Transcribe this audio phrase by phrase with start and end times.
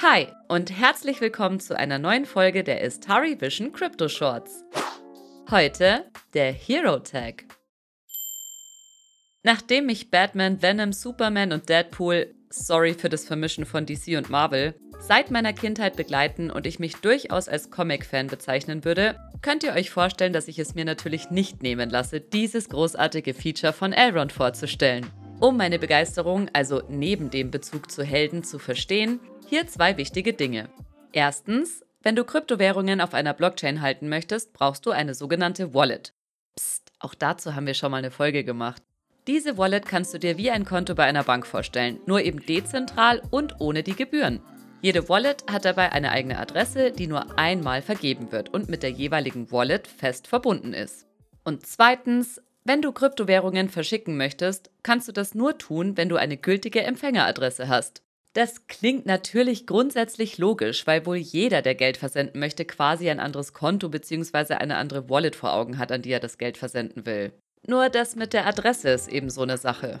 [0.00, 4.62] Hi und herzlich willkommen zu einer neuen Folge der Istari Vision Crypto Shorts.
[5.50, 7.46] Heute der Hero Tag.
[9.42, 14.76] Nachdem mich Batman, Venom, Superman und Deadpool, sorry für das Vermischen von DC und Marvel,
[15.00, 19.90] seit meiner Kindheit begleiten und ich mich durchaus als Comic-Fan bezeichnen würde, könnt ihr euch
[19.90, 25.10] vorstellen, dass ich es mir natürlich nicht nehmen lasse, dieses großartige Feature von Elrond vorzustellen.
[25.40, 30.68] Um meine Begeisterung, also neben dem Bezug zu Helden, zu verstehen, hier zwei wichtige Dinge.
[31.12, 36.12] Erstens, wenn du Kryptowährungen auf einer Blockchain halten möchtest, brauchst du eine sogenannte Wallet.
[36.56, 38.82] Psst, auch dazu haben wir schon mal eine Folge gemacht.
[39.28, 43.22] Diese Wallet kannst du dir wie ein Konto bei einer Bank vorstellen, nur eben dezentral
[43.30, 44.40] und ohne die Gebühren.
[44.82, 48.90] Jede Wallet hat dabei eine eigene Adresse, die nur einmal vergeben wird und mit der
[48.90, 51.06] jeweiligen Wallet fest verbunden ist.
[51.44, 56.36] Und zweitens, wenn du Kryptowährungen verschicken möchtest, kannst du das nur tun, wenn du eine
[56.36, 58.02] gültige Empfängeradresse hast.
[58.34, 63.54] Das klingt natürlich grundsätzlich logisch, weil wohl jeder, der Geld versenden möchte, quasi ein anderes
[63.54, 64.54] Konto bzw.
[64.54, 67.32] eine andere Wallet vor Augen hat, an die er das Geld versenden will.
[67.66, 70.00] Nur das mit der Adresse ist eben so eine Sache.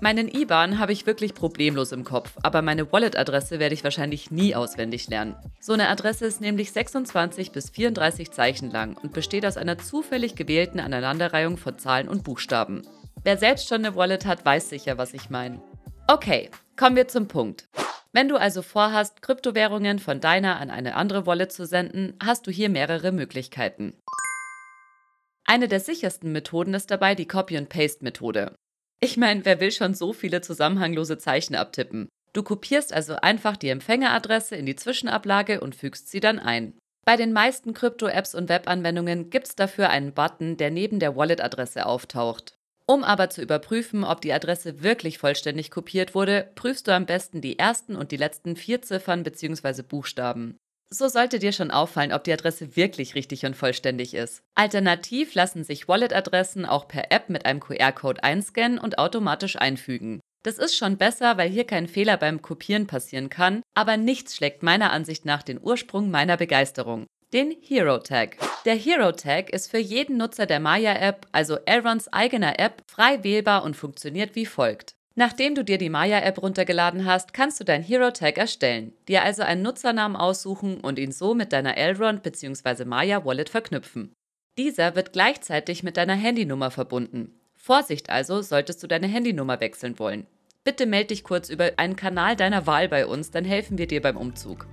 [0.00, 4.54] Meinen IBAN habe ich wirklich problemlos im Kopf, aber meine Wallet-Adresse werde ich wahrscheinlich nie
[4.54, 5.36] auswendig lernen.
[5.60, 10.36] So eine Adresse ist nämlich 26 bis 34 Zeichen lang und besteht aus einer zufällig
[10.36, 12.82] gewählten Aneinanderreihung von Zahlen und Buchstaben.
[13.24, 15.60] Wer selbst schon eine Wallet hat, weiß sicher, was ich meine.
[16.08, 17.68] Okay, Kommen wir zum Punkt.
[18.12, 22.50] Wenn du also vorhast, Kryptowährungen von deiner an eine andere Wallet zu senden, hast du
[22.50, 23.94] hier mehrere Möglichkeiten.
[25.46, 28.54] Eine der sichersten Methoden ist dabei die Copy-and-Paste-Methode.
[29.00, 32.08] Ich meine, wer will schon so viele zusammenhanglose Zeichen abtippen?
[32.32, 36.74] Du kopierst also einfach die Empfängeradresse in die Zwischenablage und fügst sie dann ein.
[37.06, 41.86] Bei den meisten Krypto-Apps und Webanwendungen gibt es dafür einen Button, der neben der Wallet-Adresse
[41.86, 42.56] auftaucht.
[42.86, 47.40] Um aber zu überprüfen, ob die Adresse wirklich vollständig kopiert wurde, prüfst du am besten
[47.40, 49.82] die ersten und die letzten vier Ziffern bzw.
[49.82, 50.56] Buchstaben.
[50.88, 54.42] So sollte dir schon auffallen, ob die Adresse wirklich richtig und vollständig ist.
[54.54, 60.20] Alternativ lassen sich Wallet-Adressen auch per App mit einem QR-Code einscannen und automatisch einfügen.
[60.44, 64.62] Das ist schon besser, weil hier kein Fehler beim Kopieren passieren kann, aber nichts schlägt
[64.62, 68.38] meiner Ansicht nach den Ursprung meiner Begeisterung den Hero Tag.
[68.64, 73.62] Der Hero Tag ist für jeden Nutzer der Maya-App, also Elrons eigener App, frei wählbar
[73.64, 74.95] und funktioniert wie folgt.
[75.18, 79.42] Nachdem du dir die Maya-App runtergeladen hast, kannst du dein Hero Tag erstellen, dir also
[79.42, 82.84] einen Nutzernamen aussuchen und ihn so mit deiner Elrond bzw.
[82.84, 84.12] Maya Wallet verknüpfen.
[84.58, 87.40] Dieser wird gleichzeitig mit deiner Handynummer verbunden.
[87.54, 90.26] Vorsicht also, solltest du deine Handynummer wechseln wollen.
[90.64, 94.02] Bitte melde dich kurz über einen Kanal deiner Wahl bei uns, dann helfen wir dir
[94.02, 94.66] beim Umzug.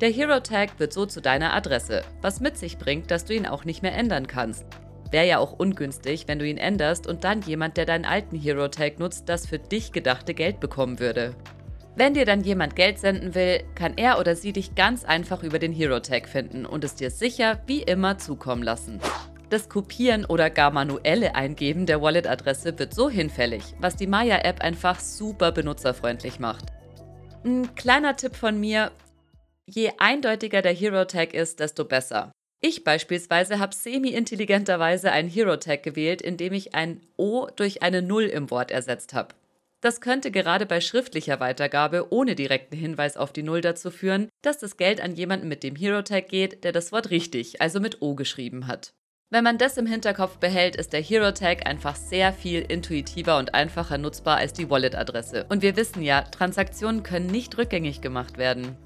[0.00, 3.46] Der Hero Tag wird so zu deiner Adresse, was mit sich bringt, dass du ihn
[3.46, 4.64] auch nicht mehr ändern kannst.
[5.10, 8.68] Wäre ja auch ungünstig, wenn du ihn änderst und dann jemand, der deinen alten Hero
[8.68, 11.34] Tag nutzt, das für dich gedachte Geld bekommen würde.
[11.96, 15.58] Wenn dir dann jemand Geld senden will, kann er oder sie dich ganz einfach über
[15.58, 19.00] den Hero Tag finden und es dir sicher wie immer zukommen lassen.
[19.50, 25.00] Das Kopieren oder gar manuelle Eingeben der Wallet-Adresse wird so hinfällig, was die Maya-App einfach
[25.00, 26.66] super benutzerfreundlich macht.
[27.44, 28.92] Ein kleiner Tipp von mir,
[29.72, 32.32] Je eindeutiger der Hero Tag ist, desto besser.
[32.62, 38.24] Ich beispielsweise habe semi-intelligenterweise einen Hero Tag gewählt, indem ich ein O durch eine Null
[38.24, 39.34] im Wort ersetzt habe.
[39.80, 44.58] Das könnte gerade bei schriftlicher Weitergabe ohne direkten Hinweis auf die Null dazu führen, dass
[44.58, 48.02] das Geld an jemanden mit dem Hero Tag geht, der das Wort richtig, also mit
[48.02, 48.92] O geschrieben hat.
[49.30, 53.54] Wenn man das im Hinterkopf behält, ist der Hero Tag einfach sehr viel intuitiver und
[53.54, 55.46] einfacher nutzbar als die Wallet-Adresse.
[55.48, 58.76] Und wir wissen ja, Transaktionen können nicht rückgängig gemacht werden.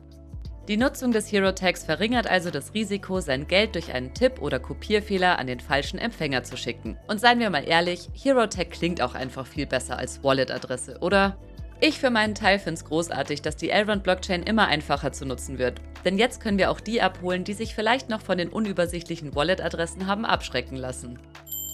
[0.67, 4.59] Die Nutzung des Hero Tags verringert also das Risiko, sein Geld durch einen Tipp oder
[4.59, 6.97] Kopierfehler an den falschen Empfänger zu schicken.
[7.07, 11.37] Und seien wir mal ehrlich, Hero Tag klingt auch einfach viel besser als Wallet-Adresse, oder?
[11.83, 15.83] Ich für meinen Teil finde es großartig, dass die Elrond-Blockchain immer einfacher zu nutzen wird.
[16.07, 20.07] Denn jetzt können wir auch die abholen, die sich vielleicht noch von den unübersichtlichen Wallet-Adressen
[20.07, 21.19] haben abschrecken lassen.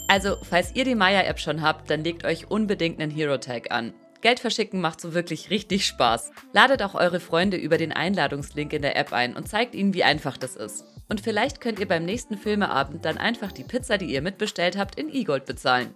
[0.08, 3.94] Also, falls ihr die Maya-App schon habt, dann legt euch unbedingt einen Hero Tag an.
[4.20, 6.30] Geld verschicken macht so wirklich richtig Spaß.
[6.52, 10.04] Ladet auch eure Freunde über den Einladungslink in der App ein und zeigt ihnen, wie
[10.04, 10.84] einfach das ist.
[11.08, 14.98] Und vielleicht könnt ihr beim nächsten Filmeabend dann einfach die Pizza, die ihr mitbestellt habt,
[14.98, 15.94] in E-Gold bezahlen.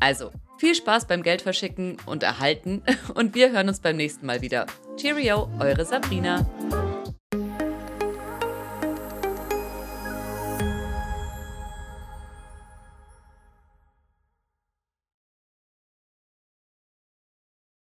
[0.00, 2.82] Also, viel Spaß beim Geld verschicken und erhalten
[3.14, 4.66] und wir hören uns beim nächsten Mal wieder.
[4.96, 6.48] Cheerio, eure Sabrina.